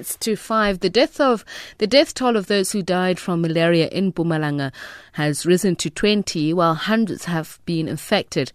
To 0.00 0.36
five. 0.36 0.80
The 0.80 0.90
death 0.90 1.20
of 1.20 1.44
the 1.78 1.86
death 1.86 2.14
toll 2.14 2.36
of 2.36 2.46
those 2.46 2.72
who 2.72 2.82
died 2.82 3.18
from 3.18 3.42
malaria 3.42 3.88
in 3.88 4.12
Mpumalanga 4.12 4.72
has 5.12 5.44
risen 5.44 5.76
to 5.76 5.90
20, 5.90 6.54
while 6.54 6.74
hundreds 6.74 7.26
have 7.26 7.58
been 7.66 7.86
infected. 7.86 8.52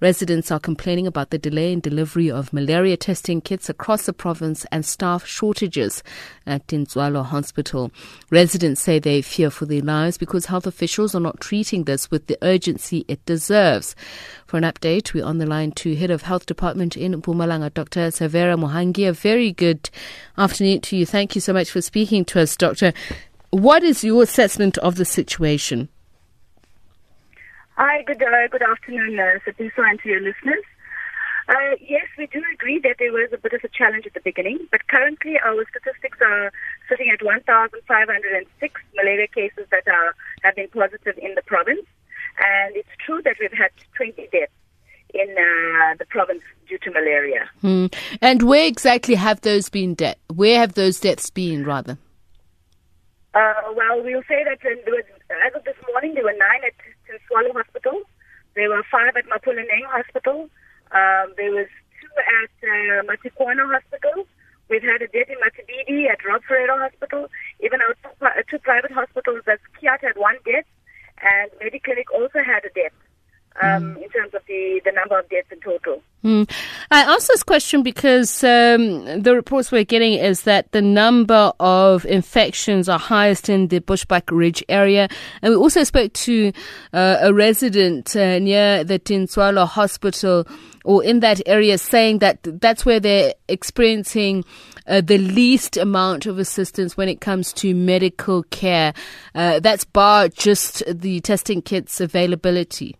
Residents 0.00 0.52
are 0.52 0.60
complaining 0.60 1.08
about 1.08 1.30
the 1.30 1.38
delay 1.38 1.72
in 1.72 1.80
delivery 1.80 2.30
of 2.30 2.52
malaria 2.52 2.96
testing 2.96 3.40
kits 3.40 3.68
across 3.68 4.06
the 4.06 4.12
province 4.12 4.64
and 4.70 4.84
staff 4.84 5.26
shortages 5.26 6.04
at 6.46 6.64
Tintswalo 6.68 7.24
Hospital. 7.24 7.90
Residents 8.30 8.80
say 8.80 9.00
they 9.00 9.22
fear 9.22 9.50
for 9.50 9.66
their 9.66 9.80
lives 9.80 10.16
because 10.16 10.46
health 10.46 10.68
officials 10.68 11.16
are 11.16 11.20
not 11.20 11.40
treating 11.40 11.82
this 11.82 12.12
with 12.12 12.28
the 12.28 12.38
urgency 12.42 13.04
it 13.08 13.24
deserves. 13.26 13.96
For 14.46 14.56
an 14.56 14.62
update, 14.62 15.12
we're 15.12 15.24
on 15.24 15.38
the 15.38 15.46
line 15.46 15.72
to 15.72 15.96
Head 15.96 16.12
of 16.12 16.22
Health 16.22 16.46
Department 16.46 16.96
in 16.96 17.20
Mpumalanga, 17.20 17.74
Dr. 17.74 18.08
Savera 18.08 18.56
Mohangi. 18.56 19.08
A 19.08 19.12
very 19.12 19.50
good 19.50 19.90
afternoon 20.36 20.80
to 20.82 20.96
you. 20.96 21.06
Thank 21.06 21.34
you 21.34 21.40
so 21.40 21.52
much 21.52 21.72
for 21.72 21.82
speaking 21.82 22.24
to 22.26 22.40
us, 22.40 22.56
Doctor. 22.56 22.92
What 23.50 23.82
is 23.82 24.04
your 24.04 24.22
assessment 24.22 24.78
of 24.78 24.94
the 24.94 25.04
situation? 25.04 25.88
Hi, 27.78 28.02
good 28.02 28.20
uh, 28.20 28.48
good 28.50 28.62
afternoon, 28.62 29.20
uh, 29.20 29.38
Satiso, 29.46 29.86
and 29.88 30.00
to 30.00 30.08
your 30.08 30.18
listeners. 30.18 30.64
Uh, 31.48 31.78
yes, 31.80 32.08
we 32.18 32.26
do 32.26 32.42
agree 32.52 32.80
that 32.80 32.96
there 32.98 33.12
was 33.12 33.30
a 33.32 33.38
bit 33.38 33.52
of 33.52 33.60
a 33.62 33.68
challenge 33.68 34.04
at 34.04 34.14
the 34.14 34.20
beginning, 34.20 34.58
but 34.72 34.88
currently 34.88 35.38
our 35.46 35.64
statistics 35.70 36.18
are 36.20 36.50
sitting 36.88 37.08
at 37.08 37.24
1,506 37.24 38.80
malaria 38.96 39.28
cases 39.28 39.64
that 39.70 39.86
are 39.86 40.12
have 40.42 40.56
been 40.56 40.66
positive 40.70 41.16
in 41.22 41.36
the 41.36 41.42
province, 41.42 41.86
and 42.42 42.74
it's 42.74 42.90
true 43.06 43.22
that 43.22 43.36
we've 43.38 43.52
had 43.52 43.70
20 43.94 44.26
deaths 44.32 44.50
in 45.14 45.30
uh, 45.38 45.94
the 46.00 46.06
province 46.06 46.42
due 46.68 46.78
to 46.78 46.90
malaria. 46.90 47.48
Hmm. 47.60 47.86
And 48.20 48.42
where 48.42 48.66
exactly 48.66 49.14
have 49.14 49.42
those 49.42 49.68
been 49.68 49.94
de- 49.94 50.16
Where 50.34 50.58
have 50.58 50.74
those 50.74 50.98
deaths 50.98 51.30
been, 51.30 51.64
rather? 51.64 51.96
Uh, 53.34 53.70
well, 53.76 54.02
we'll 54.02 54.26
say 54.26 54.42
that 54.42 54.58
there 54.64 54.74
was, 54.84 55.04
as 55.46 55.54
of 55.54 55.62
this 55.62 55.76
morning, 55.92 56.14
there 56.14 56.24
were 56.24 56.32
nine 56.32 56.64
at 56.66 56.74
Tintswalo 57.08 57.52
Hospital. 57.54 58.02
There 58.54 58.68
were 58.68 58.84
five 58.90 59.16
at 59.16 59.24
Mapulaneng 59.26 59.86
Hospital. 59.86 60.50
Um, 60.92 61.32
there 61.36 61.52
was 61.52 61.68
two 62.00 62.12
at 62.20 62.52
uh, 62.68 63.02
Matikwana 63.08 63.64
Hospital. 63.64 64.26
We've 64.68 64.82
had 64.82 65.00
a 65.00 65.08
death 65.08 65.28
in 65.28 65.36
Matibidi 65.40 66.10
at 66.10 66.24
Rob 66.24 66.42
Ferreira 66.44 66.76
Hospital. 66.78 67.28
Even 67.64 67.80
our 67.80 67.94
two, 68.02 68.24
uh, 68.24 68.42
two 68.50 68.58
private 68.58 68.92
hospitals, 68.92 69.42
as 69.46 69.58
Kiaat 69.80 70.02
had 70.02 70.16
one 70.16 70.36
death, 70.44 70.66
and 71.22 71.50
Mediclinic 71.62 72.12
also 72.12 72.40
had 72.44 72.64
a 72.64 72.72
death 72.74 72.92
um, 73.62 73.94
mm. 73.94 74.02
in 74.02 74.08
terms 74.10 74.34
of 74.34 74.42
the, 74.46 74.80
the 74.84 74.92
number 74.92 75.18
of 75.18 75.28
deaths 75.28 75.48
in 75.50 75.60
total. 75.60 76.02
Mm. 76.22 76.50
I 76.90 77.02
ask 77.02 77.28
this 77.28 77.42
question 77.42 77.82
because 77.82 78.42
um, 78.42 79.04
the 79.20 79.34
reports 79.34 79.70
we're 79.70 79.84
getting 79.84 80.14
is 80.14 80.42
that 80.44 80.72
the 80.72 80.80
number 80.80 81.52
of 81.60 82.06
infections 82.06 82.88
are 82.88 82.98
highest 82.98 83.50
in 83.50 83.68
the 83.68 83.80
Bushbuck 83.80 84.22
Ridge 84.30 84.64
area. 84.70 85.08
And 85.42 85.50
we 85.52 85.56
also 85.56 85.84
spoke 85.84 86.14
to 86.14 86.50
uh, 86.94 87.18
a 87.20 87.34
resident 87.34 88.16
uh, 88.16 88.38
near 88.38 88.84
the 88.84 88.98
Tintswalo 88.98 89.68
hospital 89.68 90.46
or 90.82 91.04
in 91.04 91.20
that 91.20 91.42
area 91.44 91.76
saying 91.76 92.20
that 92.20 92.38
that's 92.58 92.86
where 92.86 93.00
they're 93.00 93.34
experiencing 93.48 94.42
uh, 94.86 95.02
the 95.02 95.18
least 95.18 95.76
amount 95.76 96.24
of 96.24 96.38
assistance 96.38 96.96
when 96.96 97.10
it 97.10 97.20
comes 97.20 97.52
to 97.52 97.74
medical 97.74 98.44
care. 98.44 98.94
Uh, 99.34 99.60
that's 99.60 99.84
bar 99.84 100.28
just 100.28 100.82
the 100.88 101.20
testing 101.20 101.60
kits 101.60 102.00
availability. 102.00 102.96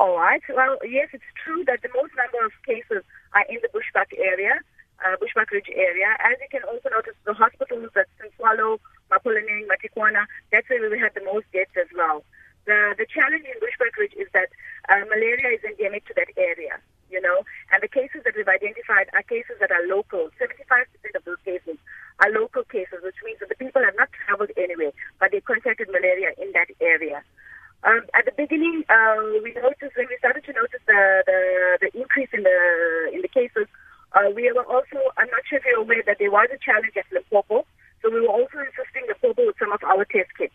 All 0.00 0.16
right. 0.16 0.40
Well, 0.48 0.80
yes, 0.80 1.12
it's 1.12 1.28
true 1.44 1.60
that 1.68 1.84
the 1.84 1.92
most 1.92 2.16
number 2.16 2.40
of 2.40 2.56
cases 2.64 3.04
are 3.36 3.44
in 3.52 3.60
the 3.60 3.68
Bushbuck 3.68 4.08
area, 4.16 4.56
uh, 5.04 5.20
Bushbuck 5.20 5.52
Ridge 5.52 5.68
area. 5.68 6.08
As 6.24 6.40
you 6.40 6.48
can 6.48 6.64
also 6.64 6.88
notice, 6.88 7.12
the 7.28 7.36
hospitals 7.36 7.92
at 7.92 8.08
Tintswalo, 8.16 8.80
Mapulaneng, 9.12 9.68
Matikwana, 9.68 10.24
that's 10.48 10.64
where 10.72 10.80
we 10.88 10.96
had 10.96 11.12
the 11.12 11.20
most 11.28 11.52
deaths 11.52 11.76
as 11.76 11.92
well. 11.92 12.24
The 12.64 12.96
the 12.96 13.04
challenge 13.12 13.44
in 13.44 13.60
Bushbuck 13.60 13.92
Ridge 14.00 14.16
is 14.16 14.32
that 14.32 14.48
uh, 14.88 15.04
malaria 15.04 15.52
is 15.52 15.60
endemic 15.68 16.08
to 16.08 16.16
that 16.16 16.32
area, 16.40 16.80
you 17.12 17.20
know, 17.20 17.44
and 17.68 17.84
the 17.84 17.92
cases 17.92 18.24
that 18.24 18.32
we've 18.32 18.48
identified 18.48 19.12
are 19.12 19.24
cases 19.28 19.60
that 19.60 19.68
are 19.68 19.84
local. 19.84 20.32
75% 20.40 20.56
of 21.12 21.28
those 21.28 21.44
cases 21.44 21.76
are 22.24 22.32
local 22.32 22.64
cases, 22.64 23.04
which 23.04 23.20
means 23.20 23.36
that 23.44 23.52
the 23.52 23.60
people 23.60 23.84
have 23.84 24.00
not 24.00 24.08
traveled 24.24 24.48
anywhere, 24.56 24.96
but 25.20 25.28
they 25.28 25.44
contracted 25.44 25.92
malaria 25.92 26.32
in 26.40 26.56
that 26.56 26.72
area. 26.80 27.20
Um, 27.82 28.04
at 28.12 28.28
the 28.28 28.32
beginning, 28.36 28.84
uh, 28.92 29.40
we 29.42 29.56
noticed 29.56 29.96
when 29.96 30.08
we 30.12 30.16
started 30.20 30.44
to 30.44 30.52
notice 30.52 30.84
the, 30.84 31.24
the, 31.24 31.38
the 31.80 31.90
increase 31.96 32.28
in 32.32 32.42
the 32.44 32.58
in 33.12 33.22
the 33.22 33.32
cases, 33.32 33.66
uh, 34.12 34.28
we 34.34 34.52
were 34.52 34.66
also, 34.68 35.00
I'm 35.16 35.30
not 35.32 35.46
sure 35.48 35.58
if 35.58 35.64
you're 35.64 35.80
aware 35.80 36.02
that 36.04 36.18
there 36.18 36.30
was 36.30 36.48
a 36.52 36.58
challenge 36.58 36.92
at 36.98 37.08
Limpopo, 37.08 37.64
so 38.02 38.10
we 38.10 38.20
were 38.20 38.34
also 38.34 38.58
assisting 38.60 39.08
Limpopo 39.08 39.46
with 39.46 39.56
some 39.58 39.72
of 39.72 39.80
our 39.84 40.04
test 40.04 40.28
kits. 40.36 40.52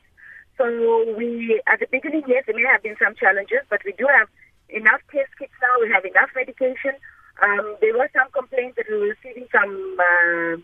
So 0.57 0.69
we, 1.17 1.61
at 1.65 1.79
the 1.79 1.87
beginning, 1.89 2.23
yes, 2.27 2.43
there 2.45 2.55
may 2.55 2.67
have 2.69 2.83
been 2.83 2.95
some 3.01 3.15
challenges, 3.15 3.65
but 3.69 3.81
we 3.83 3.93
do 3.97 4.05
have 4.05 4.29
enough 4.69 5.01
test 5.11 5.33
kits 5.39 5.55
now. 5.61 5.81
We 5.81 5.89
have 5.91 6.05
enough 6.05 6.29
medication. 6.35 6.93
Um, 7.41 7.75
there 7.81 7.97
were 7.97 8.09
some 8.13 8.29
complaints 8.31 8.77
that 8.77 8.85
we 8.87 8.95
were 8.95 9.11
receiving 9.17 9.47
from 9.51 9.67
uh, 9.99 10.61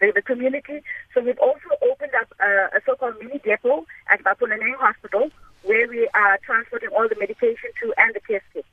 the, 0.00 0.12
the 0.14 0.22
community. 0.22 0.82
So 1.14 1.22
we've 1.22 1.38
also 1.38 1.78
opened 1.80 2.12
up 2.18 2.28
uh, 2.40 2.76
a 2.76 2.80
so-called 2.84 3.16
mini 3.20 3.38
depot 3.38 3.86
at 4.10 4.20
Mapulaneng 4.24 4.76
Hospital, 4.76 5.30
where 5.72 5.88
we 5.88 6.06
are 6.12 6.38
transporting 6.44 6.90
all 6.90 7.08
the 7.08 7.16
medication 7.18 7.70
to 7.80 7.94
and 7.96 8.14
the 8.14 8.20
test 8.28 8.44
kits. 8.52 8.68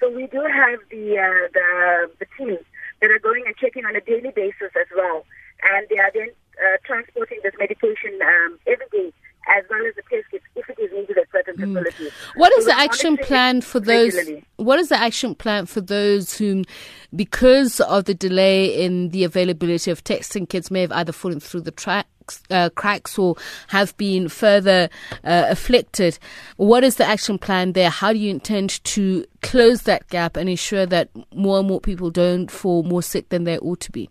So 0.00 0.10
we 0.10 0.26
do 0.26 0.40
have 0.40 0.80
the 0.90 1.06
uh, 1.18 1.46
the 1.58 2.10
the 2.18 2.26
teams 2.36 2.64
that 3.00 3.10
are 3.10 3.22
going 3.28 3.44
and 3.46 3.54
checking 3.56 3.84
on 3.84 3.94
a 3.94 4.00
daily 4.00 4.32
basis 4.34 4.72
as 4.82 4.90
well, 4.96 5.24
and 5.70 5.86
they 5.88 5.98
are 5.98 6.10
then 6.12 6.30
uh, 6.58 6.76
transporting 6.84 7.38
this 7.44 7.54
medication 7.58 8.18
um, 8.22 8.58
every 8.66 8.86
day 8.90 9.12
as 9.56 9.64
well 9.70 9.84
as 9.86 9.94
the 9.94 10.02
test 10.10 10.30
kits 10.30 10.44
if 10.56 10.68
it 10.68 10.78
is 10.78 10.92
needed 10.92 11.16
at 11.18 11.26
certain 11.32 11.56
mm. 11.56 11.72
facilities. 11.72 12.12
What 12.34 12.52
is 12.58 12.64
so 12.64 12.70
the 12.70 12.78
action 12.78 13.16
plan 13.16 13.60
for 13.60 13.80
those? 13.80 14.14
Regularly. 14.14 14.44
What 14.56 14.78
is 14.78 14.88
the 14.88 15.00
action 15.00 15.34
plan 15.34 15.66
for 15.66 15.80
those 15.80 16.36
whom, 16.36 16.64
because 17.14 17.80
of 17.80 18.04
the 18.04 18.14
delay 18.14 18.66
in 18.84 19.10
the 19.10 19.24
availability 19.24 19.90
of 19.90 20.02
testing 20.04 20.46
kits, 20.46 20.70
may 20.70 20.82
have 20.82 20.92
either 20.92 21.12
fallen 21.12 21.40
through 21.40 21.62
the 21.62 21.72
track, 22.30 22.50
uh, 22.50 22.70
cracks 22.70 23.18
or 23.18 23.36
have 23.68 23.96
been 23.96 24.28
further 24.28 24.88
uh, 25.24 25.46
afflicted. 25.48 26.18
What 26.56 26.84
is 26.84 26.96
the 26.96 27.04
action 27.04 27.38
plan 27.38 27.72
there? 27.72 27.90
How 27.90 28.12
do 28.12 28.18
you 28.18 28.30
intend 28.30 28.82
to 28.84 29.24
close 29.42 29.82
that 29.82 30.08
gap 30.08 30.36
and 30.36 30.48
ensure 30.48 30.86
that 30.86 31.10
more 31.34 31.58
and 31.58 31.68
more 31.68 31.80
people 31.80 32.10
don't 32.10 32.50
fall 32.50 32.82
more 32.82 33.02
sick 33.02 33.28
than 33.28 33.44
they 33.44 33.58
ought 33.58 33.80
to 33.80 33.92
be? 33.92 34.10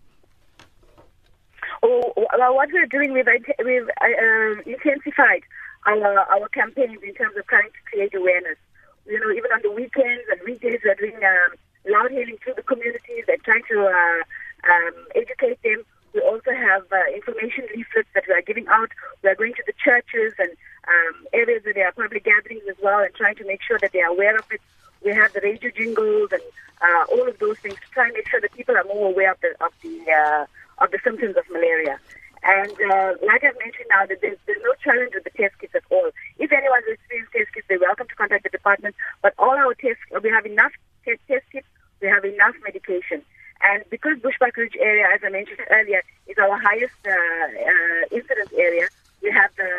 Oh, 1.82 2.12
well, 2.16 2.54
what 2.54 2.68
we're 2.72 2.86
doing, 2.86 3.12
we've, 3.12 3.26
we've 3.64 3.88
um, 4.02 4.62
intensified 4.66 5.42
our 5.86 6.18
our 6.18 6.48
campaigns 6.48 6.98
in 7.02 7.14
terms 7.14 7.36
of 7.38 7.46
trying 7.46 7.70
to 7.70 7.90
create 7.90 8.14
awareness. 8.14 8.58
You 9.06 9.18
know, 9.18 9.30
even 9.30 9.50
on 9.50 9.60
the 9.62 9.70
weekends 9.70 10.24
and 10.30 10.40
weekdays, 10.44 10.80
we're 10.84 10.94
doing 10.94 11.16
um, 11.16 11.56
loud 11.88 12.10
hailing 12.10 12.36
through 12.44 12.54
the 12.54 12.62
communities 12.62 13.24
and 13.28 13.42
trying 13.42 13.62
to 13.70 13.86
uh, 13.86 14.70
um, 14.70 14.94
educate 15.14 15.62
them 15.62 15.82
also 16.30 16.52
have 16.54 16.84
uh, 16.92 16.98
information 17.14 17.66
leaflets 17.74 18.08
that 18.14 18.24
we 18.28 18.34
are 18.34 18.42
giving 18.42 18.68
out. 18.68 18.90
We 19.22 19.30
are 19.30 19.34
going 19.34 19.54
to 19.54 19.64
the 19.66 19.74
churches 19.86 20.32
and 20.38 20.50
um, 20.88 21.26
areas 21.32 21.64
where 21.64 21.74
there 21.74 21.88
are 21.88 21.92
public 21.92 22.24
gatherings 22.24 22.62
as 22.70 22.76
well 22.82 23.00
and 23.00 23.14
trying 23.14 23.36
to 23.36 23.46
make 23.46 23.62
sure 23.62 23.78
that 23.82 23.92
they 23.92 24.00
are 24.00 24.12
aware 24.16 24.36
of 24.36 24.46
it. 24.50 24.60
We 25.04 25.12
have 25.12 25.32
the 25.32 25.40
radio 25.42 25.70
jingles 25.70 26.30
and 26.32 26.42
uh, 26.80 27.04
all 27.12 27.28
of 27.28 27.38
those 27.38 27.58
things 27.58 27.74
to 27.74 27.88
try 27.92 28.06
and 28.06 28.14
make 28.14 28.28
sure 28.28 28.40
that 28.40 28.52
people 28.52 28.76
are 28.76 28.84
more 28.84 29.10
aware 29.10 29.32
of 29.32 29.40
the 29.40 29.50
of 29.64 29.72
the 29.82 29.94
uh, 30.10 30.44
of 30.84 30.90
the 30.90 31.00
symptoms 31.04 31.36
of 31.36 31.44
malaria. 31.50 31.98
And 32.42 32.72
uh, 32.72 33.20
like 33.20 33.44
I've 33.44 33.58
mentioned 33.58 33.90
now, 33.90 34.06
that 34.06 34.20
there's, 34.22 34.38
there's 34.46 34.62
no 34.64 34.72
challenge 34.82 35.12
with 35.14 35.24
the 35.24 35.34
test 35.36 35.58
kits 35.60 35.74
at 35.74 35.84
all. 35.90 36.08
If 36.38 36.52
anyone 36.52 36.80
anyone's 36.80 36.96
experienced 36.96 37.32
test 37.32 37.52
kits, 37.52 37.66
they're 37.68 37.78
welcome 37.78 38.08
to 38.08 38.14
contact 38.14 38.44
the 38.44 38.48
department. 38.48 38.94
But 39.20 39.34
all 39.38 39.52
our 39.52 39.74
tests, 39.74 40.00
we 40.22 40.30
have 40.30 40.46
enough 40.46 40.72
test, 41.04 41.20
test 41.28 41.44
kits, 41.52 41.66
we 42.00 42.08
have 42.08 42.24
enough 42.24 42.54
medication. 42.64 43.22
And 43.62 43.84
because 43.90 44.16
Bushbuck 44.24 44.56
Ridge 44.56 44.76
area, 44.80 45.06
as 45.12 45.20
I 45.22 45.28
mentioned 45.28 45.60
earlier, 45.70 46.02
is 46.30 46.38
our 46.38 46.58
highest 46.58 46.94
uh, 47.06 47.12
uh, 47.12 48.16
incidence 48.16 48.52
area, 48.56 48.86
we 49.22 49.30
have 49.30 49.50
the, 49.56 49.70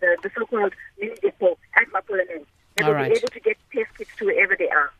the, 0.00 0.16
the 0.22 0.30
so-called 0.36 0.74
mini 1.00 1.14
depot 1.22 1.56
at 1.76 1.86
Mapulaneng. 1.88 2.44
They 2.76 2.84
will 2.84 2.94
right. 2.94 3.10
be 3.10 3.18
able 3.18 3.28
to 3.28 3.40
get 3.40 3.56
test 3.72 3.96
kits 3.96 4.10
to 4.18 4.26
wherever 4.26 4.56
they 4.56 4.68
are. 4.68 4.90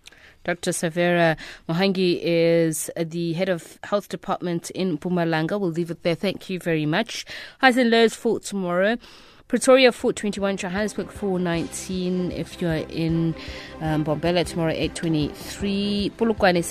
Dr. 0.44 0.70
Savera 0.70 1.36
Mohangi 1.68 2.18
is 2.22 2.90
the 2.96 3.34
head 3.34 3.50
of 3.50 3.78
health 3.84 4.08
department 4.08 4.70
in 4.70 4.96
Mpumalanga. 4.96 5.60
We'll 5.60 5.70
leave 5.70 5.90
it 5.90 6.02
there. 6.02 6.14
Thank 6.14 6.48
you 6.48 6.58
very 6.58 6.86
much. 6.86 7.26
Highs 7.60 7.76
and 7.76 7.90
lows 7.90 8.14
for 8.14 8.40
tomorrow. 8.40 8.96
Pretoria 9.48 9.90
421, 9.90 10.58
Johannesburg 10.58 11.10
419. 11.10 12.30
If 12.30 12.62
you're 12.62 12.72
in 12.72 13.34
um, 13.80 14.04
Mbombela 14.04 14.46
tomorrow 14.46 14.70
823. 14.70 16.12
Polokwane 16.16 16.62